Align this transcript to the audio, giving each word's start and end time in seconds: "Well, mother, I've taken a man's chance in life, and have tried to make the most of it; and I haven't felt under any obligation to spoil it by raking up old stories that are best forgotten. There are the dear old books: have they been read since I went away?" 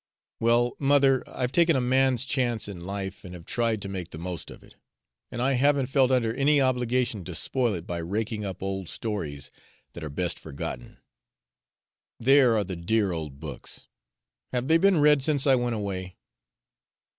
"Well, 0.39 0.75
mother, 0.79 1.23
I've 1.29 1.51
taken 1.51 1.75
a 1.75 1.79
man's 1.79 2.25
chance 2.25 2.67
in 2.67 2.85
life, 2.87 3.23
and 3.23 3.35
have 3.35 3.45
tried 3.45 3.83
to 3.83 3.87
make 3.87 4.09
the 4.09 4.17
most 4.17 4.49
of 4.49 4.63
it; 4.63 4.73
and 5.31 5.39
I 5.43 5.53
haven't 5.53 5.89
felt 5.91 6.09
under 6.09 6.33
any 6.33 6.59
obligation 6.59 7.23
to 7.23 7.35
spoil 7.35 7.75
it 7.75 7.85
by 7.85 7.99
raking 7.99 8.43
up 8.43 8.63
old 8.63 8.89
stories 8.89 9.51
that 9.93 10.03
are 10.03 10.09
best 10.09 10.39
forgotten. 10.39 10.97
There 12.19 12.57
are 12.57 12.63
the 12.63 12.75
dear 12.75 13.11
old 13.11 13.39
books: 13.39 13.87
have 14.51 14.67
they 14.69 14.79
been 14.79 14.97
read 15.01 15.21
since 15.21 15.45
I 15.45 15.53
went 15.53 15.75
away?" 15.75 16.17